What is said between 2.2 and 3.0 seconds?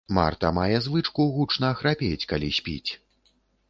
калі спіць.